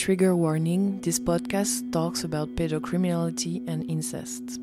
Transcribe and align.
trigger 0.00 0.34
warning, 0.34 0.98
this 1.02 1.18
podcast 1.20 1.92
talks 1.92 2.24
about 2.24 2.48
pedocriminality 2.56 3.60
and 3.68 3.84
incest. 3.86 4.58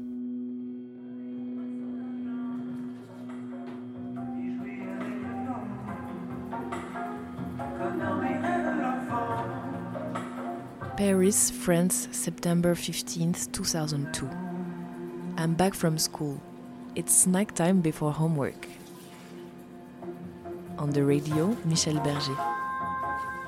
Paris, 10.97 11.51
France, 11.51 12.07
September 12.09 12.73
15th, 12.73 13.51
2002. 13.51 14.27
I'm 15.38 15.54
back 15.54 15.75
from 15.75 15.99
school. 15.99 16.41
It's 16.95 17.13
snack 17.13 17.49
nighttime 17.49 17.81
before 17.81 18.11
homework. 18.11 18.65
On 20.79 20.89
the 20.89 21.05
radio, 21.05 21.55
Michel 21.63 21.99
Berger. 21.99 22.57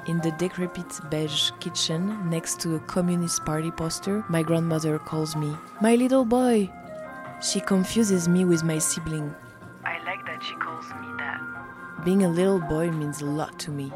In 0.09 0.17
the 0.21 0.31
decrepit 0.31 0.99
beige 1.11 1.51
kitchen 1.59 2.27
next 2.31 2.59
to 2.61 2.73
a 2.73 2.79
Communist 2.79 3.45
Party 3.45 3.69
poster, 3.69 4.25
my 4.27 4.41
grandmother 4.41 4.97
calls 4.97 5.35
me, 5.35 5.55
My 5.81 5.93
little 5.93 6.25
boy! 6.25 6.67
She 7.43 7.59
confuses 7.59 8.27
me 8.27 8.43
with 8.43 8.63
my 8.63 8.79
sibling. 8.79 9.35
I 9.85 10.03
like 10.05 10.25
that 10.25 10.41
she 10.41 10.55
calls 10.55 10.85
me 10.99 11.07
that. 11.19 11.39
Being 12.03 12.23
a 12.23 12.27
little 12.27 12.59
boy 12.59 12.89
means 12.89 13.21
a 13.21 13.27
lot 13.27 13.59
to 13.59 13.69
me. 13.69 13.93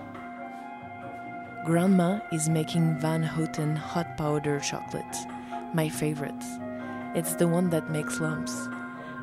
Grandma 1.65 2.19
is 2.31 2.47
making 2.47 2.99
Van 2.99 3.23
Houten 3.23 3.75
hot 3.75 4.15
powder 4.15 4.59
chocolate, 4.59 5.17
my 5.73 5.89
favorite. 5.89 6.43
It's 7.15 7.33
the 7.33 7.47
one 7.47 7.71
that 7.71 7.89
makes 7.89 8.19
lumps. 8.19 8.69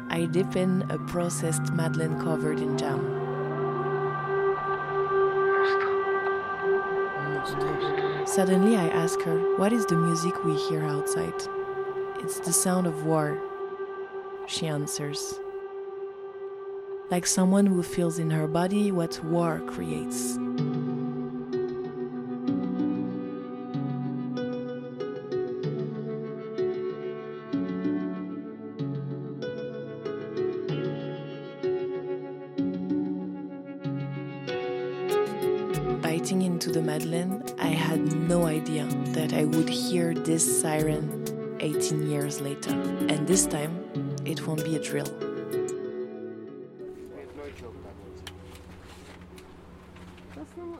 I 0.09 0.27
dip 0.27 0.57
in 0.57 0.91
a 0.91 0.98
processed 0.98 1.73
madeleine 1.73 2.20
covered 2.20 2.59
in 2.59 2.77
jam. 2.77 3.20
Suddenly, 8.27 8.77
I 8.77 8.89
ask 8.89 9.20
her, 9.23 9.39
What 9.56 9.73
is 9.73 9.87
the 9.87 9.97
music 9.97 10.45
we 10.45 10.55
hear 10.55 10.84
outside? 10.84 11.34
It's 12.19 12.41
the 12.41 12.53
sound 12.53 12.87
of 12.87 13.05
war. 13.05 13.41
She 14.47 14.67
answers, 14.67 15.41
Like 17.11 17.27
someone 17.27 17.67
who 17.67 17.83
feels 17.83 18.19
in 18.19 18.31
her 18.31 18.47
body 18.47 18.92
what 18.92 19.25
war 19.25 19.61
creates. 19.67 20.39
Idea 38.51 38.84
that 39.17 39.33
I 39.33 39.45
would 39.45 39.69
hear 39.69 40.12
this 40.12 40.45
siren 40.61 41.25
18 41.61 42.11
years 42.11 42.41
later. 42.41 42.73
And 43.09 43.27
this 43.27 43.47
time, 43.47 43.73
it 44.25 44.47
won't 44.47 44.65
be 44.65 44.77
a 44.77 44.83
drill. 44.83 45.09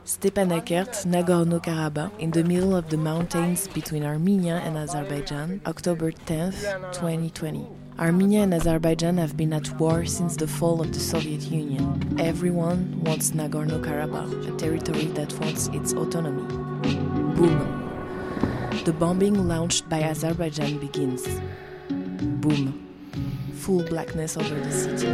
Stepanakert, 0.03 1.05
Nagorno-Karabakh, 1.05 2.19
in 2.19 2.31
the 2.31 2.43
middle 2.43 2.75
of 2.75 2.89
the 2.89 2.97
mountains 2.97 3.67
between 3.69 4.03
Armenia 4.03 4.61
and 4.65 4.77
Azerbaijan, 4.77 5.61
October 5.65 6.11
10th, 6.11 6.61
2020. 6.93 7.65
Armenia 7.97 8.41
and 8.41 8.53
Azerbaijan 8.53 9.17
have 9.17 9.37
been 9.37 9.53
at 9.53 9.79
war 9.79 10.05
since 10.05 10.35
the 10.35 10.47
fall 10.47 10.81
of 10.81 10.91
the 10.91 10.99
Soviet 10.99 11.41
Union. 11.43 12.17
Everyone 12.19 13.01
wants 13.03 13.31
Nagorno 13.31 13.79
Karabakh, 13.83 14.53
a 14.53 14.57
territory 14.57 15.05
that 15.17 15.31
wants 15.39 15.67
its 15.67 15.93
autonomy. 15.93 16.60
Boom. 17.41 18.69
The 18.85 18.93
bombing 18.93 19.47
launched 19.47 19.89
by 19.89 20.03
Azerbaijan 20.03 20.77
begins. 20.77 21.25
Boom. 21.89 22.87
Full 23.55 23.81
blackness 23.85 24.37
over 24.37 24.53
the 24.53 24.71
city. 24.71 25.07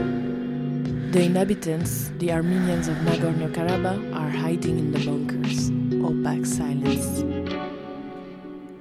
The 1.14 1.24
inhabitants, 1.24 2.12
the 2.18 2.34
Armenians 2.34 2.90
of 2.90 2.98
Nagorno 2.98 3.50
Karabakh, 3.54 4.14
are 4.14 4.30
hiding 4.30 4.78
in 4.78 4.92
the 4.92 5.00
bunkers. 5.06 5.72
Opaque 6.04 6.46
silence. 6.46 7.24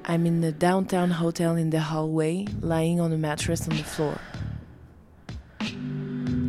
I'm 0.07 0.27
in 0.27 0.41
the 0.41 0.51
downtown 0.51 1.13
hotel 1.13 1.55
in 1.55 1.71
the 1.71 1.79
hallway, 1.79 2.47
lying 2.61 2.99
on 2.99 3.13
a 3.13 3.17
mattress 3.17 3.69
on 3.69 3.77
the 3.77 3.85
floor. 3.85 4.19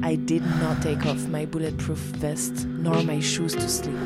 I 0.01 0.15
did 0.15 0.41
not 0.41 0.81
take 0.81 1.05
off 1.05 1.27
my 1.27 1.45
bulletproof 1.45 1.99
vest 2.17 2.65
nor 2.65 3.03
my 3.03 3.19
shoes 3.19 3.53
to 3.53 3.69
sleep. 3.69 3.99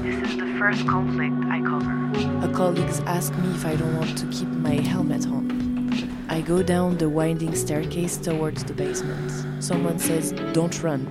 This 0.00 0.30
is 0.30 0.38
the 0.38 0.56
first 0.58 0.86
conflict 0.86 1.34
I 1.50 1.60
cover. 1.60 1.99
A 2.20 2.52
colleague 2.52 2.92
asked 3.06 3.34
me 3.38 3.48
if 3.50 3.64
I 3.64 3.76
don't 3.76 3.96
want 3.96 4.18
to 4.18 4.26
keep 4.26 4.48
my 4.48 4.74
helmet 4.74 5.26
on. 5.26 6.20
I 6.28 6.42
go 6.42 6.62
down 6.62 6.98
the 6.98 7.08
winding 7.08 7.54
staircase 7.54 8.18
towards 8.18 8.62
the 8.62 8.74
basement. 8.74 9.62
Someone 9.62 9.98
says, 9.98 10.32
Don't 10.52 10.82
run. 10.82 11.06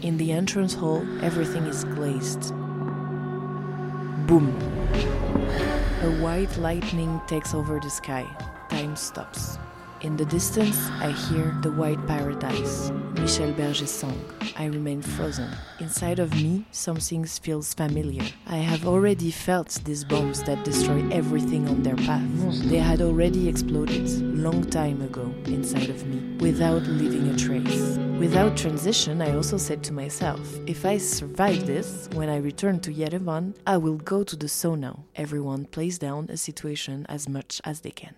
In 0.00 0.16
the 0.16 0.32
entrance 0.32 0.72
hall, 0.72 1.04
everything 1.22 1.64
is 1.64 1.84
glazed. 1.84 2.50
Boom. 4.26 4.56
A 6.02 6.10
white 6.22 6.56
lightning 6.56 7.20
takes 7.26 7.52
over 7.52 7.78
the 7.78 7.90
sky. 7.90 8.26
Time 8.70 8.96
stops. 8.96 9.58
In 10.04 10.18
the 10.18 10.26
distance, 10.26 10.76
I 11.00 11.12
hear 11.12 11.56
the 11.62 11.72
white 11.72 12.06
paradise, 12.06 12.90
Michel 13.14 13.50
Berger's 13.54 13.90
song. 13.90 14.22
I 14.54 14.66
remain 14.66 15.00
frozen. 15.00 15.50
Inside 15.80 16.18
of 16.18 16.30
me, 16.34 16.66
something 16.72 17.24
feels 17.24 17.72
familiar. 17.72 18.22
I 18.46 18.58
have 18.58 18.86
already 18.86 19.30
felt 19.30 19.80
these 19.84 20.04
bombs 20.04 20.42
that 20.42 20.62
destroy 20.62 21.08
everything 21.10 21.66
on 21.70 21.82
their 21.82 21.96
path. 21.96 22.28
They 22.68 22.80
had 22.80 23.00
already 23.00 23.48
exploded 23.48 24.06
long 24.36 24.64
time 24.64 25.00
ago 25.00 25.32
inside 25.46 25.88
of 25.88 26.06
me, 26.06 26.36
without 26.36 26.82
leaving 26.82 27.30
a 27.30 27.36
trace. 27.38 27.96
Without 28.18 28.58
transition, 28.58 29.22
I 29.22 29.34
also 29.34 29.56
said 29.56 29.82
to 29.84 29.94
myself, 29.94 30.54
if 30.66 30.84
I 30.84 30.98
survive 30.98 31.64
this, 31.66 32.10
when 32.12 32.28
I 32.28 32.36
return 32.36 32.78
to 32.80 32.92
Yerevan, 32.92 33.56
I 33.66 33.78
will 33.78 33.96
go 33.96 34.22
to 34.22 34.36
the 34.36 34.48
sauna. 34.48 35.00
Everyone 35.16 35.64
plays 35.64 35.98
down 35.98 36.28
a 36.28 36.36
situation 36.36 37.06
as 37.08 37.26
much 37.26 37.62
as 37.64 37.80
they 37.80 37.90
can. 37.90 38.14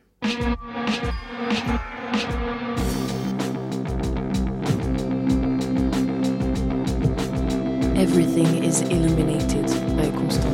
Everything 7.97 8.65
is 8.65 8.81
illuminated 8.83 9.67
by 9.97 10.11
Constant 10.11 10.51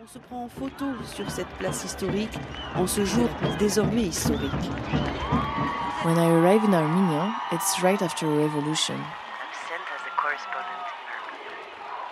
On 0.00 0.06
se 0.06 0.18
prend 0.20 0.44
en 0.44 0.48
photo 0.48 0.84
sur 1.12 1.28
cette 1.28 1.48
place 1.58 1.84
historique 1.84 2.38
en 2.76 2.86
ce 2.86 3.04
jour 3.04 3.28
désormais 3.58 4.02
historique. 4.02 4.52
When 6.04 6.18
I 6.18 6.30
arrive 6.30 6.62
in 6.62 6.72
Armenia, 6.72 7.34
it's 7.50 7.82
right 7.82 8.00
after 8.00 8.26
a 8.26 8.36
revolution. 8.36 8.94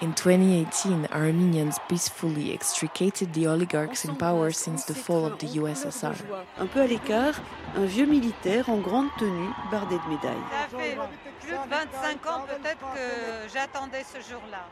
In 0.02 0.12
Armenia. 0.12 0.60
In 0.60 0.66
2018, 0.66 1.08
Armenians 1.12 1.78
peacefully 1.88 2.52
extricated 2.52 3.32
the 3.32 3.46
oligarchs 3.46 4.04
in 4.04 4.16
power 4.16 4.50
since 4.50 4.84
the 4.84 4.94
fall 4.94 5.26
of 5.26 5.38
the 5.38 5.46
USSR. 5.46 6.14
Un 6.58 6.66
peu 6.66 6.80
à 6.80 6.86
l'écart, 6.86 7.34
un 7.76 7.84
vieux 7.84 8.06
militaire 8.06 8.68
en 8.68 8.78
grande 8.78 9.08
tenue, 9.18 9.50
bardé 9.70 9.96
de 9.96 10.08
médailles. 10.08 10.44
Ça 10.50 10.78
fait 10.78 10.96
plus 11.40 11.52
de 11.52 11.70
25 11.70 12.26
ans 12.26 12.44
peut-être 12.46 12.86
que 12.94 13.48
j'attendais 13.52 14.04
ce 14.04 14.20
jour-là. 14.30 14.66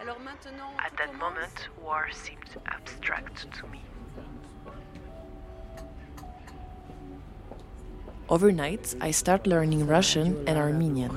Alors 0.00 0.18
maintenant, 0.20 0.72
At 0.78 0.96
that 0.96 1.12
moment, 1.12 1.70
war 1.80 2.06
seemed 2.12 2.60
abstract 2.66 3.46
to 3.52 3.66
me. 3.68 3.91
Overnight, 8.32 8.94
I 8.98 9.10
start 9.10 9.46
learning 9.46 9.86
Russian 9.86 10.42
and 10.48 10.56
Armenian. 10.56 11.12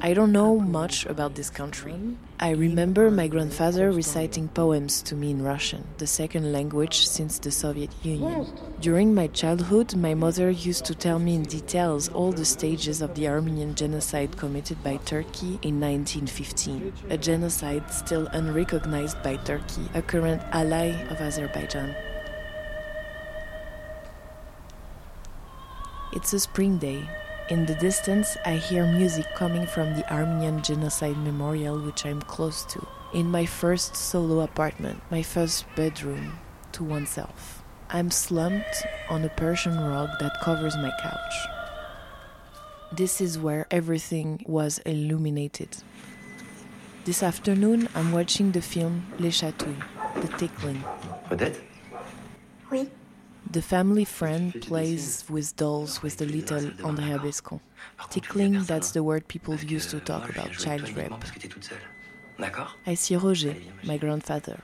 I 0.00 0.12
don't 0.12 0.32
know 0.32 0.58
much 0.58 1.06
about 1.06 1.36
this 1.36 1.50
country. 1.50 1.94
I 2.40 2.50
remember 2.50 3.12
my 3.12 3.28
grandfather 3.28 3.92
reciting 3.92 4.48
poems 4.48 5.02
to 5.02 5.14
me 5.14 5.30
in 5.30 5.42
Russian, 5.44 5.84
the 5.98 6.06
second 6.08 6.52
language 6.52 7.06
since 7.06 7.38
the 7.38 7.52
Soviet 7.52 7.92
Union. 8.02 8.44
During 8.80 9.14
my 9.14 9.28
childhood, 9.28 9.94
my 9.94 10.14
mother 10.14 10.50
used 10.50 10.84
to 10.86 10.96
tell 10.96 11.20
me 11.20 11.36
in 11.36 11.44
details 11.44 12.08
all 12.08 12.32
the 12.32 12.44
stages 12.44 13.02
of 13.02 13.14
the 13.14 13.28
Armenian 13.28 13.76
genocide 13.76 14.36
committed 14.36 14.82
by 14.82 14.96
Turkey 14.96 15.60
in 15.62 15.78
1915, 15.78 16.92
a 17.08 17.16
genocide 17.16 17.88
still 17.92 18.26
unrecognized 18.32 19.22
by 19.22 19.36
Turkey, 19.36 19.86
a 19.94 20.02
current 20.02 20.42
ally 20.50 20.88
of 21.08 21.20
Azerbaijan. 21.20 21.94
It's 26.14 26.34
a 26.34 26.40
spring 26.40 26.76
day. 26.76 27.08
In 27.48 27.64
the 27.64 27.74
distance, 27.74 28.36
I 28.44 28.56
hear 28.56 28.84
music 28.84 29.24
coming 29.34 29.66
from 29.66 29.94
the 29.94 30.12
Armenian 30.12 30.62
Genocide 30.62 31.16
Memorial, 31.16 31.80
which 31.80 32.04
I'm 32.04 32.20
close 32.20 32.66
to. 32.66 32.86
In 33.14 33.30
my 33.30 33.46
first 33.46 33.96
solo 33.96 34.40
apartment, 34.40 35.00
my 35.10 35.22
first 35.22 35.64
bedroom 35.74 36.38
to 36.72 36.84
oneself. 36.84 37.62
I'm 37.88 38.10
slumped 38.10 38.84
on 39.08 39.24
a 39.24 39.30
Persian 39.30 39.80
rug 39.80 40.10
that 40.20 40.38
covers 40.42 40.76
my 40.76 40.92
couch. 41.02 41.34
This 42.92 43.22
is 43.22 43.38
where 43.38 43.66
everything 43.70 44.44
was 44.46 44.80
illuminated. 44.84 45.78
This 47.06 47.22
afternoon, 47.22 47.88
I'm 47.94 48.12
watching 48.12 48.52
the 48.52 48.60
film 48.60 49.06
Les 49.18 49.30
Chatouilles, 49.30 49.82
The 50.20 50.28
Tickling. 50.36 50.84
Odette. 51.30 51.71
The 53.52 53.60
family 53.60 54.06
friend 54.06 54.54
plays 54.62 55.24
with 55.28 55.54
dolls 55.56 56.02
with 56.02 56.16
the 56.16 56.24
little 56.24 56.70
Andréa 56.88 57.22
Bescond. 57.22 57.60
Tickling, 58.08 58.62
that's 58.64 58.92
the 58.92 59.02
word 59.02 59.28
people 59.28 59.54
used 59.56 59.90
to 59.90 60.00
talk 60.00 60.30
about 60.30 60.52
child 60.52 60.88
rape. 60.96 61.10
Parce 61.10 61.30
que 61.30 61.38
t'es 61.38 61.48
toute 61.48 61.64
seule. 61.64 61.76
D'accord 62.38 62.78
I 62.86 62.94
see 62.94 63.16
Roger, 63.16 63.54
my 63.84 63.98
grandfather. 63.98 64.58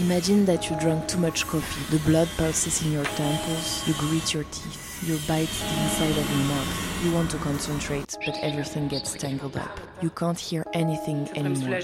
Imagine 0.00 0.46
that 0.46 0.70
you 0.70 0.76
drank 0.76 1.06
too 1.08 1.18
much 1.18 1.46
coffee. 1.46 1.84
The 1.94 2.02
blood 2.10 2.28
pulses 2.38 2.82
in 2.84 2.92
your 2.92 3.04
temples, 3.04 3.86
you 3.86 3.92
grit 3.94 4.32
your 4.32 4.44
teeth, 4.44 5.04
you 5.06 5.18
bite 5.28 5.46
the 5.46 5.82
inside 5.82 6.16
of 6.16 6.30
your 6.30 6.44
mouth. 6.48 7.04
You 7.04 7.12
want 7.12 7.30
to 7.32 7.36
concentrate, 7.36 8.16
but 8.24 8.34
everything 8.42 8.88
gets 8.88 9.12
tangled 9.12 9.58
up. 9.58 9.78
You 10.00 10.08
can't 10.10 10.38
hear 10.38 10.64
anything 10.72 11.28
anymore. 11.36 11.78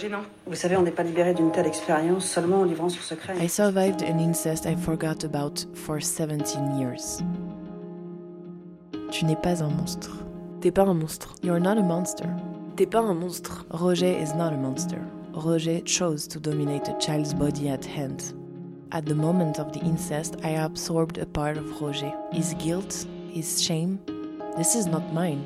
Vous 0.47 0.55
savez, 0.57 0.77
on 0.77 0.83
n'est 0.83 0.95
pas 0.95 1.03
libéré 1.03 1.35
d'une 1.35 1.53
telle 1.53 1.67
expérience 1.67 2.25
seulement 2.25 2.61
en 2.61 2.65
livrant 2.65 2.89
son 2.89 3.03
secret. 3.03 3.37
I 3.39 3.49
survived 3.49 4.03
an 4.03 4.19
incest 4.19 4.65
I 4.65 4.77
forgot 4.77 5.23
about 5.25 5.67
for 5.75 6.01
17 6.01 6.79
years. 6.79 7.23
Tu 9.11 9.27
n'es 9.27 9.37
pas 9.37 9.63
un 9.63 9.69
monstre. 9.69 10.11
T'es 10.63 10.71
pas 10.71 10.85
un 10.85 10.95
monstre. 10.95 11.35
You're 11.43 11.61
not 11.61 11.77
a 11.77 11.83
monster. 11.83 12.27
T'es 12.77 12.87
pas 12.87 13.01
un 13.01 13.15
monstre. 13.15 13.67
Roger 13.71 14.19
is 14.19 14.35
not 14.35 14.55
a 14.55 14.57
monster. 14.57 15.01
Roger 15.37 15.81
chose 15.83 16.27
to 16.29 16.41
dominate 16.41 16.89
a 16.89 16.97
child's 16.99 17.35
body 17.35 17.69
at 17.69 17.85
hand. 17.85 18.33
At 18.93 19.05
the 19.05 19.15
moment 19.15 19.59
of 19.59 19.71
the 19.73 19.81
incest, 19.81 20.37
I 20.43 20.51
absorbed 20.51 21.19
a 21.19 21.27
part 21.27 21.59
of 21.59 21.81
Roger. 21.81 22.11
His 22.33 22.55
guilt, 22.55 23.07
his 23.29 23.63
shame. 23.63 24.01
This 24.57 24.75
is 24.75 24.87
not 24.87 25.13
mine. 25.13 25.45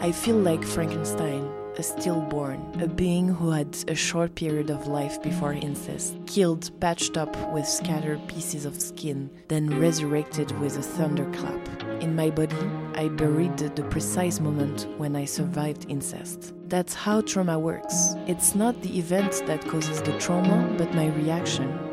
I 0.00 0.12
feel 0.12 0.36
like 0.36 0.64
Frankenstein, 0.64 1.46
a 1.78 1.82
stillborn, 1.82 2.60
a 2.82 2.88
being 2.88 3.28
who 3.28 3.50
had 3.50 3.76
a 3.86 3.94
short 3.94 4.34
period 4.34 4.68
of 4.68 4.88
life 4.88 5.22
before 5.22 5.52
incest, 5.52 6.16
killed, 6.26 6.70
patched 6.80 7.16
up 7.16 7.34
with 7.52 7.66
scattered 7.66 8.20
pieces 8.26 8.64
of 8.64 8.80
skin, 8.80 9.30
then 9.46 9.78
resurrected 9.80 10.50
with 10.58 10.76
a 10.76 10.82
thunderclap. 10.82 11.68
In 12.02 12.16
my 12.16 12.30
body, 12.30 12.56
I 12.94 13.08
buried 13.08 13.56
the, 13.56 13.78
precise 13.88 14.40
moment 14.40 14.86
when 14.98 15.14
I 15.14 15.24
survived 15.24 15.86
incest. 15.88 16.52
That's 16.66 16.94
how 16.94 17.20
trauma 17.20 17.58
works. 17.58 18.14
It's 18.26 18.54
not 18.54 18.82
the 18.82 18.98
event 18.98 19.42
that 19.46 19.66
causes 19.66 20.02
the 20.02 20.18
trauma, 20.18 20.74
but 20.76 20.92
my 20.94 21.06
reaction. 21.06 21.87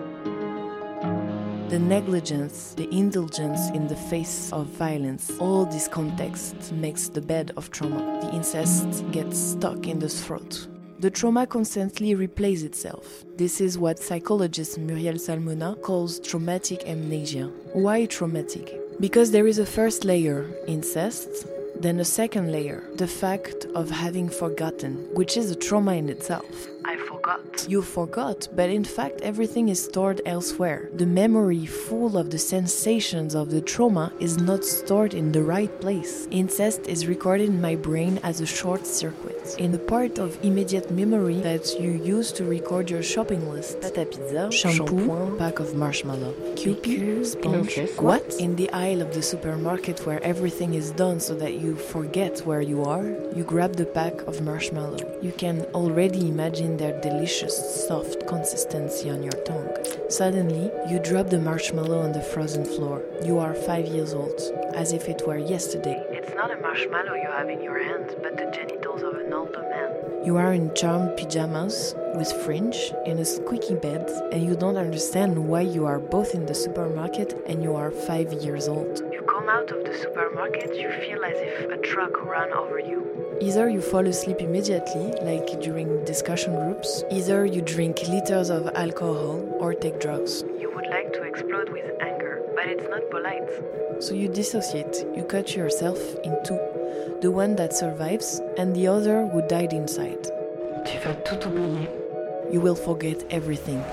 The 1.70 1.80
negligence, 1.80 2.76
the 2.76 2.88
indulgence 2.96 3.72
in 3.72 3.88
the 3.88 3.96
face 3.96 4.54
of 4.54 4.68
violence, 4.68 5.32
all 5.40 5.66
this 5.66 5.88
context 5.88 6.72
makes 6.72 7.08
the 7.08 7.22
bed 7.22 7.54
of 7.58 7.72
trauma. 7.72 8.20
The 8.22 8.36
incest 8.36 9.04
gets 9.12 9.40
stuck 9.40 9.88
in 9.88 9.98
the 9.98 10.08
throat. 10.08 10.68
The 11.00 11.10
trauma 11.10 11.48
constantly 11.48 12.14
replays 12.14 12.64
itself. 12.64 13.26
This 13.36 13.60
is 13.60 13.80
what 13.80 13.98
psychologist 13.98 14.78
Muriel 14.78 15.18
Salmona 15.18 15.76
calls 15.82 16.20
traumatic 16.20 16.88
amnesia. 16.88 17.48
Why 17.74 18.06
traumatic? 18.06 18.80
Because 19.00 19.32
there 19.32 19.48
is 19.48 19.58
a 19.58 19.66
first 19.66 20.06
layer, 20.06 20.48
incest, 20.68 21.48
then 21.82 22.00
a 22.00 22.06
second 22.06 22.52
layer, 22.52 22.84
the 22.94 23.08
fact 23.08 23.66
of 23.74 23.90
having 23.90 24.30
forgotten, 24.30 25.08
which 25.16 25.36
is 25.36 25.50
a 25.50 25.56
trauma 25.56 25.94
in 25.96 26.10
itself. 26.10 26.68
I 26.88 26.98
forgot. 26.98 27.66
You 27.68 27.82
forgot, 27.82 28.48
but 28.56 28.70
in 28.70 28.84
fact, 28.84 29.22
everything 29.22 29.70
is 29.70 29.84
stored 29.84 30.22
elsewhere. 30.24 30.90
The 30.94 31.08
memory 31.08 31.66
full 31.66 32.16
of 32.16 32.30
the 32.30 32.38
sensations 32.38 33.34
of 33.34 33.50
the 33.50 33.62
trauma 33.62 34.14
is 34.20 34.38
not 34.38 34.64
stored 34.64 35.16
in 35.16 35.32
the 35.32 35.42
right 35.42 35.74
place. 35.82 36.28
Incest 36.30 36.82
is 36.86 37.08
recorded 37.08 37.50
in 37.50 37.60
my 37.60 37.76
brain 37.76 38.20
as 38.22 38.40
a 38.40 38.46
short 38.46 38.86
circuit, 38.86 39.56
in 39.58 39.72
the 39.72 39.80
part 39.80 40.20
of 40.20 40.38
immediate 40.44 40.92
memory 40.92 41.40
that 41.42 41.76
you 41.80 41.90
use 41.90 42.32
to 42.34 42.44
record 42.46 42.92
your 42.92 43.02
shopping 43.02 43.50
list. 43.50 43.80
Pâte 43.81 43.98
à 43.98 44.06
pizza, 44.06 44.52
Shampoo, 44.52 45.08
shampoing, 45.08 45.38
pack 45.40 45.60
of 45.60 45.74
marshmallow, 45.74 46.34
Kewpie, 46.56 47.26
sponge. 47.26 47.80
What? 47.98 48.36
In 48.40 48.56
the 48.58 48.70
aisle 48.72 49.02
of 49.02 49.12
the 49.12 49.24
supermarket 49.24 50.06
where 50.06 50.22
everything 50.24 50.76
is 50.76 50.92
done 50.92 51.20
so 51.20 51.34
that 51.36 51.56
you 51.56 51.76
forget 51.76 52.42
where 52.46 52.62
you 52.62 52.84
are, 52.84 53.06
you 53.36 53.44
grab 53.44 53.76
the 53.76 53.88
pack 53.88 54.22
of 54.28 54.42
marshmallow. 54.42 55.00
You 55.24 55.31
can 55.31 55.62
already 55.74 56.30
imagine 56.30 56.75
their 56.77 57.00
delicious, 57.01 57.88
soft 57.88 58.27
consistency 58.27 59.10
on 59.10 59.24
your 59.24 59.39
tongue. 59.44 59.69
Suddenly, 60.10 60.72
you 60.89 61.00
drop 61.00 61.30
the 61.30 61.39
marshmallow 61.39 62.00
on 62.00 62.12
the 62.12 62.22
frozen 62.22 62.66
floor. 62.66 63.04
You 63.24 63.39
are 63.39 63.54
five 63.54 63.88
years 63.88 64.13
old, 64.13 64.39
as 64.74 64.94
if 64.94 65.07
it 65.07 65.25
were 65.27 65.38
yesterday. 65.38 66.04
It's 66.10 66.33
not 66.36 66.51
a 66.51 66.57
marshmallow 66.57 67.16
you 67.16 67.27
have 67.31 67.50
in 67.50 67.62
your 67.62 67.83
hand, 67.83 68.16
but 68.22 68.38
the 68.38 68.51
genitals 68.51 69.04
of 69.04 69.16
an 69.16 69.33
older 69.33 69.62
man. 69.62 70.25
You 70.25 70.38
are 70.38 70.54
in 70.54 70.74
charmed 70.74 71.18
pajamas 71.18 71.94
with 72.16 72.31
fringe 72.31 72.92
in 73.06 73.19
a 73.19 73.25
squeaky 73.25 73.75
bed, 73.75 74.10
and 74.31 74.44
you 74.44 74.56
don't 74.56 74.78
understand 74.78 75.38
why 75.38 75.62
you 75.62 75.86
are 75.86 76.00
both 76.00 76.33
in 76.33 76.45
the 76.48 76.56
supermarket 76.56 77.39
and 77.45 77.62
you 77.62 77.75
are 77.75 77.92
five 77.92 78.33
years 78.33 78.68
old. 78.68 79.01
You 79.36 79.42
come 79.42 79.50
out 79.50 79.70
of 79.70 79.84
the 79.84 79.94
supermarket, 79.98 80.78
you 80.78 80.90
feel 80.90 81.26
as 81.26 81.36
if 81.36 81.70
a 81.70 81.76
truck 81.76 82.26
ran 82.26 82.54
over 82.54 82.80
you. 82.80 83.38
Either 83.42 83.68
you 83.68 83.82
fall 83.82 84.08
asleep 84.08 84.40
immediately, 84.40 85.12
like 85.24 85.60
during 85.60 86.06
discussion 86.06 86.56
groups, 86.56 87.04
either 87.12 87.46
you 87.46 87.62
drink 87.62 88.02
liters 88.08 88.50
of 88.50 88.70
alcohol 88.76 89.46
or 89.60 89.74
take 89.74 90.00
drugs. 90.00 90.46
You 90.58 90.74
would 90.74 90.88
like 90.88 91.12
to 91.14 91.24
explode 91.24 91.70
with 91.70 91.84
anger, 92.00 92.44
but 92.56 92.68
it's 92.70 92.88
not 92.88 93.10
polite. 93.12 93.50
So 94.02 94.14
you 94.14 94.30
dissociate, 94.30 95.06
you 95.14 95.26
cut 95.26 95.54
yourself 95.54 96.00
in 96.24 96.42
two 96.46 96.60
the 97.22 97.30
one 97.30 97.58
that 97.58 97.74
survives 97.76 98.40
and 98.58 98.74
the 98.74 98.88
other 98.88 99.28
who 99.28 99.46
died 99.50 99.74
inside. 99.74 100.24
Tu 100.86 100.98
vas 101.00 101.18
tout 101.26 101.46
oublier. 101.46 101.90
You 102.54 102.62
will 102.62 102.76
forget 102.76 103.22
everything. 103.31 103.84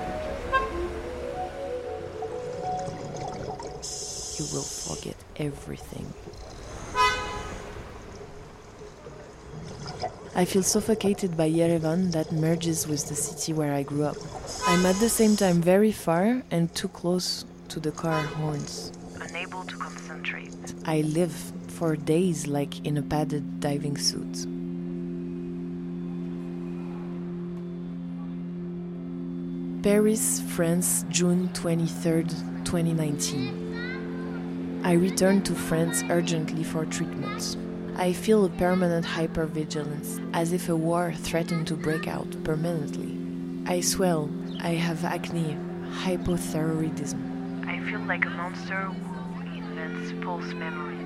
You 4.37 4.45
will 4.51 4.63
forget 4.63 5.15
everything. 5.37 6.11
I 10.35 10.45
feel 10.45 10.63
suffocated 10.63 11.37
by 11.37 11.51
Yerevan 11.51 12.11
that 12.13 12.31
merges 12.31 12.87
with 12.87 13.07
the 13.07 13.13
city 13.13 13.53
where 13.53 13.71
I 13.71 13.83
grew 13.83 14.05
up. 14.05 14.17
I'm 14.65 14.83
at 14.87 14.95
the 14.95 15.09
same 15.09 15.35
time 15.35 15.61
very 15.61 15.91
far 15.91 16.41
and 16.49 16.73
too 16.73 16.87
close 16.87 17.45
to 17.69 17.79
the 17.79 17.91
car 17.91 18.23
horns. 18.23 18.91
Unable 19.21 19.63
to 19.65 19.75
concentrate. 19.77 20.49
I 20.85 21.01
live 21.01 21.53
for 21.67 21.95
days 21.95 22.47
like 22.47 22.83
in 22.83 22.97
a 22.97 23.03
padded 23.03 23.59
diving 23.59 23.97
suit. 23.97 24.47
Paris, 29.83 30.41
France, 30.55 31.05
June 31.09 31.49
23rd, 31.49 32.29
2019. 32.63 33.62
I 34.85 34.93
returned 34.93 35.45
to 35.45 35.55
France 35.55 36.03
urgently 36.09 36.61
for 36.61 36.83
treatment. 36.85 37.55
I 37.95 38.11
feel 38.11 38.43
a 38.43 38.49
permanent 38.49 39.05
hypervigilance, 39.05 40.19
as 40.33 40.51
if 40.51 40.67
a 40.67 40.75
war 40.75 41.13
threatened 41.13 41.67
to 41.67 41.75
break 41.75 42.05
out 42.05 42.35
permanently. 42.43 43.17
I 43.65 43.79
swell, 43.79 44.29
I 44.59 44.71
have 44.71 45.05
acne, 45.05 45.57
hypothyroidism. 46.03 47.65
I 47.65 47.79
feel 47.89 48.01
like 48.01 48.25
a 48.25 48.29
monster 48.31 48.81
who 48.81 49.41
invents 49.55 50.11
false 50.21 50.53
memories. 50.53 50.99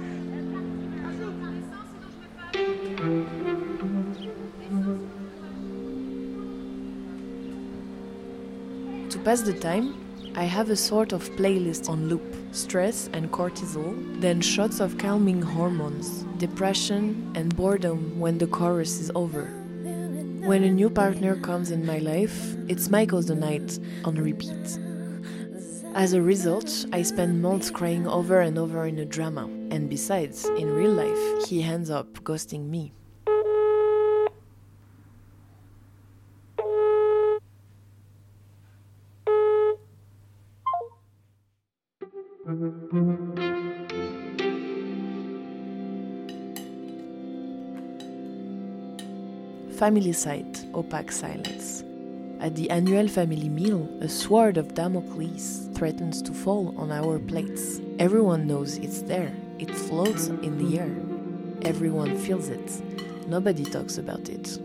To 9.11 9.19
pass 9.19 9.41
the 9.41 9.53
time, 9.53 10.06
I 10.37 10.43
have 10.43 10.69
a 10.69 10.75
sort 10.75 11.13
of 11.13 11.27
playlist 11.31 11.89
on 11.89 12.09
loop 12.09 12.21
stress 12.51 13.09
and 13.11 13.31
cortisol, 13.31 14.21
then 14.21 14.39
shots 14.39 14.79
of 14.79 14.99
calming 14.99 15.41
hormones, 15.41 16.25
depression, 16.37 17.31
and 17.33 17.55
boredom 17.55 18.19
when 18.19 18.37
the 18.37 18.45
chorus 18.45 18.99
is 18.99 19.11
over. 19.15 19.45
When 20.45 20.63
a 20.63 20.71
new 20.71 20.91
partner 20.91 21.37
comes 21.37 21.71
in 21.71 21.87
my 21.87 21.97
life, 21.97 22.55
it's 22.67 22.87
Michael 22.87 23.23
the 23.23 23.33
Night 23.33 23.79
on 24.05 24.13
repeat. 24.13 24.77
As 25.95 26.13
a 26.13 26.21
result, 26.21 26.85
I 26.93 27.01
spend 27.01 27.41
months 27.41 27.71
crying 27.71 28.07
over 28.07 28.39
and 28.41 28.59
over 28.59 28.85
in 28.85 28.99
a 28.99 29.05
drama, 29.05 29.45
and 29.71 29.89
besides, 29.89 30.45
in 30.45 30.69
real 30.69 30.93
life, 30.93 31.47
he 31.47 31.63
ends 31.63 31.89
up 31.89 32.13
ghosting 32.23 32.69
me. 32.69 32.93
Family 49.77 50.11
site, 50.11 50.65
opaque 50.73 51.11
silence. 51.11 51.83
At 52.39 52.55
the 52.55 52.67
annual 52.71 53.07
family 53.07 53.47
meal, 53.47 53.87
a 54.01 54.09
sword 54.09 54.57
of 54.57 54.73
Damocles 54.73 55.69
threatens 55.75 56.23
to 56.23 56.33
fall 56.33 56.73
on 56.79 56.91
our 56.91 57.19
plates. 57.19 57.79
Everyone 57.99 58.47
knows 58.47 58.79
it's 58.79 59.03
there. 59.03 59.31
It 59.59 59.69
floats 59.69 60.29
in 60.29 60.57
the 60.57 60.79
air. 60.79 60.89
Everyone 61.61 62.17
feels 62.17 62.49
it. 62.49 62.81
Nobody 63.27 63.65
talks 63.65 63.99
about 63.99 64.29
it. 64.29 64.57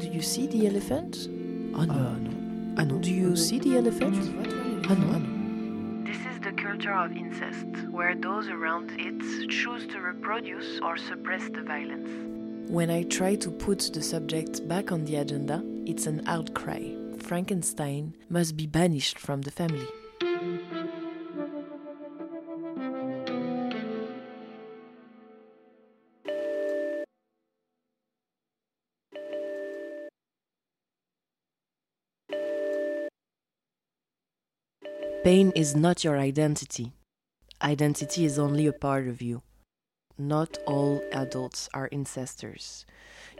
Do 0.00 0.08
you 0.08 0.22
see 0.22 0.46
the 0.46 0.66
elephant? 0.66 1.28
Oh 1.74 1.84
no. 1.84 1.92
Ah 1.92 2.16
non. 2.16 2.74
Ah 2.78 2.84
non. 2.84 3.02
Do 3.02 3.10
you 3.12 3.36
see 3.36 3.58
the 3.58 3.76
elephant? 3.76 4.16
Ah 4.16 4.94
non, 4.94 5.12
ah 5.12 5.18
non. 5.18 6.04
This 6.06 6.20
is 6.24 6.40
the 6.40 6.52
culture 6.52 6.94
of 6.94 7.14
incest, 7.14 7.66
where 7.90 8.14
those 8.14 8.48
around 8.48 8.92
it 8.98 9.50
choose 9.50 9.86
to 9.88 10.00
reproduce 10.00 10.80
or 10.80 10.96
suppress 10.96 11.50
the 11.50 11.60
violence. 11.60 12.39
When 12.70 12.88
I 12.88 13.02
try 13.02 13.34
to 13.34 13.50
put 13.50 13.90
the 13.92 14.00
subject 14.00 14.68
back 14.68 14.92
on 14.92 15.04
the 15.04 15.16
agenda, 15.16 15.60
it's 15.86 16.06
an 16.06 16.22
outcry. 16.28 16.94
Frankenstein 17.18 18.14
must 18.28 18.56
be 18.56 18.68
banished 18.68 19.18
from 19.18 19.42
the 19.42 19.50
family. 19.50 19.88
Pain 35.24 35.50
is 35.56 35.74
not 35.74 36.04
your 36.04 36.16
identity. 36.18 36.92
Identity 37.60 38.24
is 38.24 38.38
only 38.38 38.68
a 38.68 38.72
part 38.72 39.08
of 39.08 39.20
you. 39.20 39.42
Not 40.18 40.58
all 40.66 41.02
adults 41.12 41.68
are 41.72 41.88
incestors. 41.88 42.84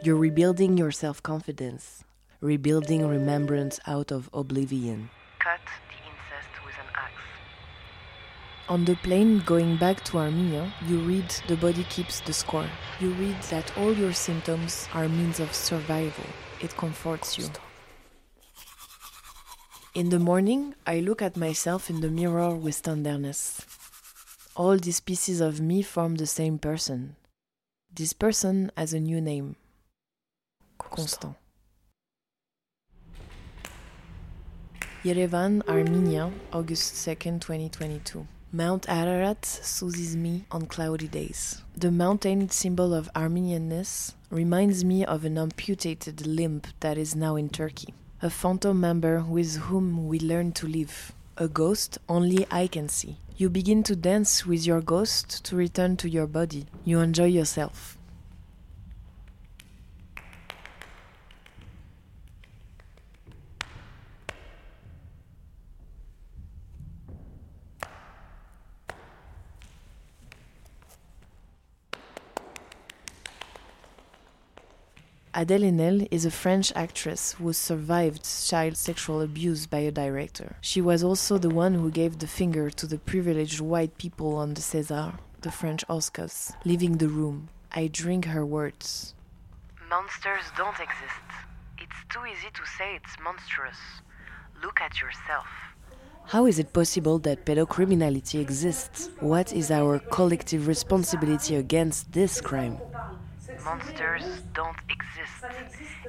You're 0.03 0.17
rebuilding 0.17 0.79
your 0.79 0.91
self 0.91 1.23
confidence, 1.23 2.05
rebuilding 2.41 3.07
remembrance 3.07 3.79
out 3.87 4.11
of 4.11 4.31
oblivion. 4.33 5.11
Cut 5.39 5.61
the 5.89 5.99
incest 6.09 6.65
with 6.65 6.75
an 6.75 6.91
axe. 6.95 7.13
On 8.69 8.85
the 8.85 8.97
plane 8.97 9.43
going 9.45 9.77
back 9.77 10.05
to 10.05 10.19
Armenia, 10.19 10.73
you 10.87 11.01
read 11.01 11.29
The 11.49 11.57
Body 11.57 11.85
Keeps 11.91 12.21
the 12.21 12.33
Score. 12.33 12.71
You 13.01 13.11
read 13.11 13.41
that 13.51 13.77
all 13.77 13.93
your 13.93 14.13
symptoms 14.13 14.89
are 14.95 15.09
means 15.09 15.41
of 15.41 15.53
survival. 15.53 16.27
It 16.61 16.77
comforts 16.77 17.39
you. 17.39 17.49
In 19.93 20.11
the 20.11 20.21
morning, 20.21 20.75
I 20.87 21.01
look 21.01 21.21
at 21.21 21.37
myself 21.37 21.91
in 21.91 22.01
the 22.01 22.11
mirror 22.11 22.55
with 22.55 22.81
tenderness. 22.81 23.61
All 24.57 24.77
these 24.77 25.01
pieces 25.01 25.41
of 25.41 25.61
me 25.61 25.81
form 25.83 26.17
the 26.17 26.27
same 26.27 26.59
person. 26.59 27.17
This 27.95 28.13
person 28.13 28.73
has 28.77 28.93
a 28.93 29.01
new 29.01 29.21
name 29.21 29.57
Constant. 30.79 31.37
Yerevan, 35.05 35.67
Armenia, 35.69 36.31
August 36.53 36.95
2nd, 36.95 37.41
2022. 37.41 38.27
Mount 38.53 38.89
Ararat 38.89 39.45
soothes 39.47 40.17
me 40.17 40.45
on 40.51 40.67
cloudy 40.67 41.07
days. 41.07 41.63
The 41.77 41.93
mountain 41.93 42.51
symbol 42.51 42.93
of 42.93 43.09
Armenianness 43.15 44.15
reminds 44.31 44.85
me 44.85 45.05
of 45.05 45.25
an 45.25 45.39
amputated 45.39 46.27
limb 46.27 46.63
that 46.81 46.99
is 46.99 47.15
now 47.15 47.37
in 47.37 47.49
Turkey. 47.49 47.95
A 48.21 48.29
phantom 48.29 48.81
member 48.81 49.23
with 49.23 49.57
whom 49.57 50.09
we 50.09 50.19
learn 50.19 50.53
to 50.53 50.67
live. 50.67 51.13
A 51.41 51.49
ghost 51.49 51.97
only 52.07 52.47
I 52.51 52.67
can 52.67 52.91
see. 52.91 53.17
You 53.39 53.49
begin 53.49 53.83
to 53.85 53.97
dance 53.97 54.45
with 54.45 54.67
your 54.67 54.83
ghost 54.83 55.43
to 55.47 55.57
return 55.57 55.97
to 55.97 56.07
your 56.07 56.27
body. 56.27 56.67
You 56.85 57.01
enjoy 57.01 57.29
yourself. 57.29 57.97
Adèle 75.33 75.71
Haenel 75.71 76.09
is 76.11 76.25
a 76.25 76.31
French 76.31 76.73
actress 76.75 77.35
who 77.35 77.53
survived 77.53 78.25
child 78.25 78.77
sexual 78.77 79.21
abuse 79.21 79.65
by 79.65 79.79
a 79.79 79.93
director. 79.93 80.57
She 80.61 80.81
was 80.81 81.05
also 81.05 81.39
the 81.39 81.49
one 81.49 81.75
who 81.75 81.89
gave 81.89 82.19
the 82.19 82.27
finger 82.27 82.69
to 82.71 82.85
the 82.85 82.99
privileged 82.99 83.61
white 83.61 83.97
people 83.97 84.35
on 84.35 84.55
the 84.55 84.61
César, 84.61 85.21
the 85.43 85.53
French 85.53 85.87
Oscars, 85.87 86.53
leaving 86.65 86.97
the 86.97 87.07
room. 87.07 87.49
I 87.71 87.87
drink 87.87 88.25
her 88.25 88.45
words. 88.45 89.15
Monsters 89.89 90.47
don't 90.57 90.81
exist. 90.81 91.27
It's 91.79 92.01
too 92.13 92.27
easy 92.27 92.49
to 92.53 92.67
say 92.77 92.97
it's 92.97 93.17
monstrous. 93.23 93.79
Look 94.65 94.81
at 94.81 95.01
yourself. 95.01 95.47
How 96.25 96.47
is 96.47 96.59
it 96.59 96.73
possible 96.73 97.21
that 97.21 97.47
pedocriminality 97.47 98.41
exists? 98.41 99.11
What 99.21 99.53
is 99.53 99.71
our 99.71 100.01
collective 100.01 100.67
responsibility 100.67 101.55
against 101.55 102.11
this 102.11 102.41
crime? 102.41 102.79
Monsters 103.65 104.25
don't 104.55 104.77
exist. 104.89 105.45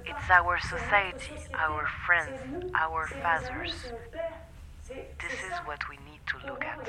It's 0.05 0.29
our 0.29 0.59
society, 0.59 1.35
our 1.53 1.87
friends, 2.05 2.71
our 2.75 3.07
fathers. 3.07 3.73
This 4.87 5.33
is 5.33 5.57
what 5.65 5.79
we 5.89 5.97
need 6.09 6.21
to 6.27 6.47
look 6.47 6.63
at. 6.63 6.87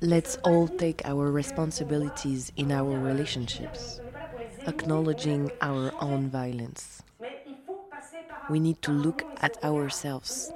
Let's 0.00 0.36
all 0.44 0.68
take 0.68 1.02
our 1.04 1.30
responsibilities 1.30 2.52
in 2.56 2.70
our 2.70 2.98
relationships, 2.98 4.00
acknowledging 4.66 5.50
our 5.60 5.92
own 6.00 6.28
violence. 6.28 7.02
We 8.48 8.60
need 8.60 8.80
to 8.82 8.92
look 8.92 9.24
at 9.40 9.62
ourselves. 9.64 10.52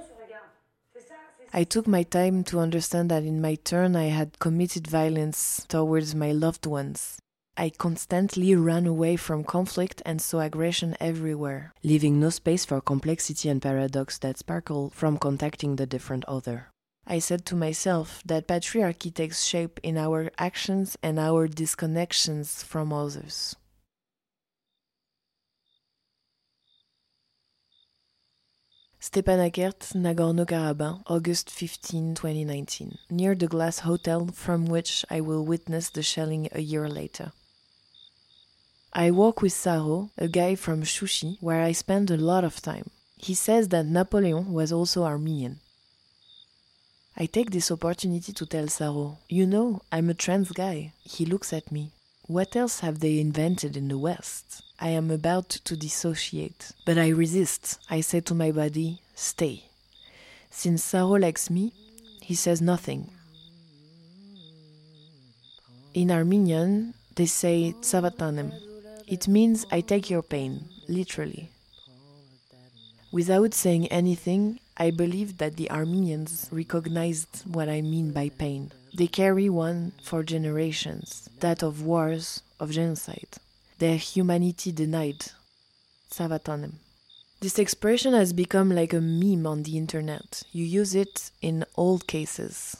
I 1.53 1.63
took 1.63 1.85
my 1.85 2.03
time 2.03 2.43
to 2.45 2.59
understand 2.59 3.11
that 3.11 3.23
in 3.23 3.39
my 3.41 3.55
turn 3.55 3.95
I 3.95 4.05
had 4.05 4.39
committed 4.39 4.87
violence 4.87 5.65
towards 5.67 6.15
my 6.15 6.31
loved 6.31 6.65
ones. 6.65 7.19
I 7.55 7.69
constantly 7.69 8.55
ran 8.55 8.87
away 8.87 9.15
from 9.15 9.43
conflict 9.43 10.01
and 10.05 10.19
saw 10.19 10.39
aggression 10.39 10.97
everywhere, 10.99 11.71
leaving 11.83 12.19
no 12.19 12.31
space 12.31 12.65
for 12.65 12.81
complexity 12.81 13.47
and 13.47 13.61
paradox 13.61 14.17
that 14.19 14.39
sparkle 14.39 14.89
from 14.89 15.19
contacting 15.19 15.75
the 15.75 15.85
different 15.85 16.25
other. 16.25 16.71
I 17.05 17.19
said 17.19 17.45
to 17.47 17.55
myself 17.55 18.23
that 18.25 18.47
patriarchy 18.47 19.13
takes 19.13 19.43
shape 19.43 19.79
in 19.83 19.97
our 19.99 20.31
actions 20.39 20.97
and 21.03 21.19
our 21.19 21.47
disconnections 21.47 22.63
from 22.63 22.91
others. 22.91 23.55
Stepanakert, 28.99 29.93
Nagorno-Karabakh, 29.93 31.03
August 31.07 31.51
15, 31.51 32.15
2019, 32.15 32.97
near 33.11 33.35
the 33.35 33.47
glass 33.47 33.79
hotel 33.79 34.27
from 34.33 34.65
which 34.65 35.05
I 35.09 35.21
will 35.21 35.45
witness 35.45 35.89
the 35.89 36.01
shelling 36.01 36.47
a 36.53 36.61
year 36.61 36.89
later. 36.89 37.31
I 38.95 39.09
walk 39.09 39.41
with 39.41 39.53
Saro, 39.53 40.11
a 40.19 40.27
guy 40.27 40.53
from 40.53 40.83
Shushi, 40.83 41.37
where 41.41 41.63
I 41.63 41.71
spend 41.71 42.11
a 42.11 42.17
lot 42.17 42.43
of 42.43 42.61
time. 42.61 42.91
He 43.17 43.33
says 43.33 43.69
that 43.69 43.87
Napoleon 43.87 44.53
was 44.53 44.71
also 44.71 45.03
Armenian. 45.03 45.59
I 47.17 47.25
take 47.25 47.49
this 47.49 47.71
opportunity 47.71 48.31
to 48.33 48.45
tell 48.45 48.67
Saro, 48.67 49.17
you 49.27 49.47
know, 49.47 49.81
I'm 49.91 50.11
a 50.11 50.13
trans 50.13 50.51
guy. 50.51 50.93
He 51.01 51.25
looks 51.25 51.51
at 51.53 51.71
me. 51.71 51.89
What 52.27 52.55
else 52.55 52.81
have 52.81 52.99
they 52.99 53.19
invented 53.19 53.75
in 53.75 53.87
the 53.87 53.97
West? 53.97 54.61
I 54.79 54.89
am 54.89 55.09
about 55.09 55.49
to 55.49 55.75
dissociate, 55.75 56.71
but 56.85 56.99
I 56.99 57.09
resist. 57.09 57.79
I 57.89 58.01
say 58.01 58.19
to 58.21 58.35
my 58.35 58.51
body, 58.51 59.01
stay. 59.15 59.63
Since 60.51 60.83
Saro 60.83 61.13
likes 61.17 61.49
me, 61.49 61.73
he 62.21 62.35
says 62.35 62.61
nothing. 62.61 63.09
In 65.95 66.11
Armenian, 66.11 66.93
they 67.15 67.25
say 67.25 67.73
tsavatanem. 67.81 68.53
It 69.13 69.27
means 69.27 69.67
I 69.69 69.81
take 69.81 70.09
your 70.09 70.23
pain, 70.23 70.69
literally. 70.89 71.51
Without 73.11 73.53
saying 73.53 73.85
anything, 73.89 74.59
I 74.75 74.89
believe 74.89 75.37
that 75.37 75.55
the 75.55 75.69
Armenians 75.69 76.49
recognized 76.51 77.43
what 77.45 77.69
I 77.69 77.81
mean 77.81 78.11
by 78.11 78.29
pain. 78.29 78.71
They 78.91 79.05
carry 79.05 79.49
one 79.49 79.91
for 80.01 80.23
generations, 80.23 81.29
that 81.41 81.61
of 81.61 81.83
wars, 81.83 82.41
of 82.59 82.71
genocide. 82.71 83.37
Their 83.77 83.97
humanity 83.97 84.71
denied. 84.71 85.27
Tsavatanem. 86.09 86.73
This 87.39 87.59
expression 87.59 88.15
has 88.15 88.33
become 88.33 88.71
like 88.71 88.93
a 88.93 89.01
meme 89.01 89.45
on 89.45 89.61
the 89.61 89.77
internet. 89.77 90.41
You 90.51 90.65
use 90.65 90.95
it 90.95 91.29
in 91.39 91.65
all 91.75 91.99
cases. 91.99 92.77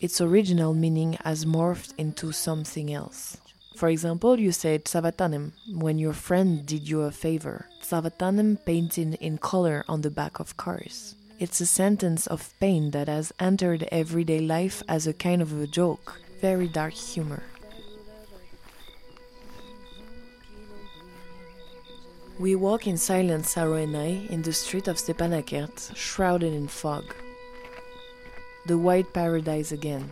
Its 0.00 0.20
original 0.20 0.74
meaning 0.74 1.14
has 1.24 1.46
morphed 1.46 1.94
into 1.96 2.30
something 2.30 2.92
else. 2.92 3.38
For 3.76 3.90
example, 3.90 4.40
you 4.40 4.52
said 4.52 4.86
Tsavatanem 4.86 5.52
when 5.68 5.98
your 5.98 6.14
friend 6.14 6.64
did 6.64 6.88
you 6.88 7.02
a 7.02 7.10
favor. 7.10 7.66
Tsavatanem 7.82 8.64
painted 8.64 9.14
in 9.20 9.36
color 9.36 9.84
on 9.86 10.00
the 10.00 10.10
back 10.10 10.40
of 10.40 10.56
cars. 10.56 11.14
It's 11.38 11.60
a 11.60 11.66
sentence 11.66 12.26
of 12.26 12.54
pain 12.58 12.92
that 12.92 13.06
has 13.06 13.34
entered 13.38 13.86
everyday 13.92 14.40
life 14.40 14.82
as 14.88 15.06
a 15.06 15.12
kind 15.12 15.42
of 15.42 15.52
a 15.60 15.66
joke. 15.66 16.18
Very 16.40 16.68
dark 16.68 16.94
humor. 16.94 17.42
We 22.38 22.54
walk 22.54 22.86
in 22.86 22.96
silence, 22.96 23.50
Saro 23.50 23.74
and 23.74 23.94
I, 23.94 24.26
in 24.30 24.40
the 24.40 24.54
street 24.54 24.88
of 24.88 24.96
Stepanakert, 24.96 25.94
shrouded 25.94 26.54
in 26.54 26.68
fog. 26.68 27.14
The 28.64 28.78
white 28.78 29.12
paradise 29.12 29.70
again. 29.70 30.10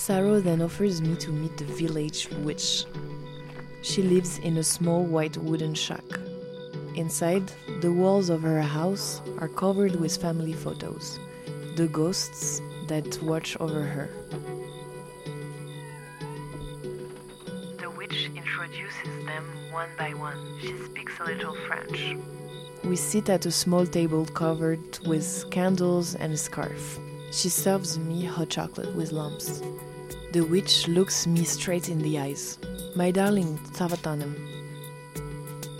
Saro 0.00 0.40
then 0.40 0.62
offers 0.62 1.02
me 1.02 1.14
to 1.16 1.30
meet 1.30 1.58
the 1.58 1.66
village 1.66 2.26
witch. 2.42 2.86
She 3.82 4.00
lives 4.00 4.38
in 4.38 4.56
a 4.56 4.62
small 4.64 5.04
white 5.04 5.36
wooden 5.36 5.74
shack. 5.74 6.08
Inside, 6.94 7.52
the 7.82 7.92
walls 7.92 8.30
of 8.30 8.40
her 8.40 8.62
house 8.62 9.20
are 9.40 9.48
covered 9.48 9.96
with 9.96 10.16
family 10.16 10.54
photos, 10.54 11.20
the 11.76 11.86
ghosts 11.86 12.62
that 12.88 13.22
watch 13.22 13.58
over 13.60 13.82
her. 13.82 14.08
The 17.76 17.90
witch 17.90 18.30
introduces 18.34 19.26
them 19.26 19.44
one 19.70 19.90
by 19.98 20.14
one. 20.14 20.38
She 20.62 20.74
speaks 20.86 21.12
a 21.20 21.24
little 21.24 21.54
French. 21.66 22.16
We 22.84 22.96
sit 22.96 23.28
at 23.28 23.44
a 23.44 23.50
small 23.52 23.86
table 23.86 24.24
covered 24.24 24.98
with 25.06 25.44
candles 25.50 26.14
and 26.14 26.32
a 26.32 26.38
scarf. 26.38 26.98
She 27.32 27.50
serves 27.50 27.98
me 27.98 28.24
hot 28.24 28.48
chocolate 28.48 28.94
with 28.96 29.12
lumps. 29.12 29.62
The 30.32 30.42
witch 30.42 30.86
looks 30.88 31.26
me 31.26 31.44
straight 31.44 31.88
in 31.88 31.98
the 31.98 32.18
eyes. 32.18 32.58
My 32.94 33.10
darling 33.10 33.58
Tsavatanem, 33.72 34.34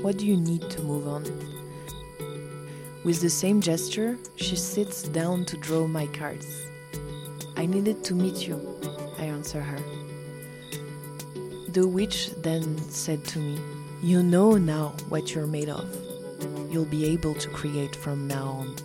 what 0.02 0.16
do 0.16 0.26
you 0.26 0.36
need 0.36 0.68
to 0.70 0.82
move 0.82 1.06
on? 1.06 1.24
With 3.04 3.20
the 3.20 3.30
same 3.30 3.60
gesture, 3.60 4.18
she 4.36 4.56
sits 4.56 5.02
down 5.04 5.44
to 5.46 5.56
draw 5.56 5.86
my 5.86 6.06
cards. 6.06 6.46
I 7.56 7.66
needed 7.66 8.02
to 8.04 8.14
meet 8.14 8.46
you, 8.46 8.58
I 9.18 9.24
answer 9.24 9.60
her. 9.60 9.78
The 11.68 11.86
witch 11.86 12.30
then 12.38 12.76
said 12.90 13.24
to 13.26 13.38
me, 13.38 13.60
You 14.02 14.22
know 14.22 14.56
now 14.56 14.94
what 15.08 15.34
you're 15.34 15.46
made 15.46 15.68
of. 15.68 15.88
You'll 16.70 16.84
be 16.84 17.06
able 17.06 17.34
to 17.34 17.48
create 17.50 17.94
from 17.94 18.26
now 18.26 18.44
on. 18.44 18.76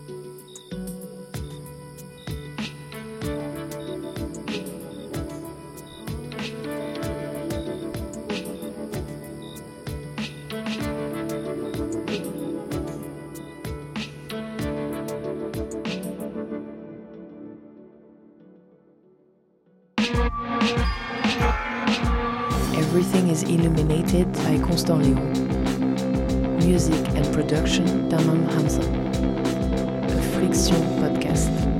Illuminated 23.48 24.32
by 24.34 24.58
Constant 24.60 25.04
Léon. 25.04 26.66
Music 26.66 27.08
and 27.16 27.26
production 27.34 27.86
Tammam 28.10 28.50
Hamza. 28.52 28.82
A 28.82 30.22
Friction 30.34 30.82
podcast. 31.00 31.75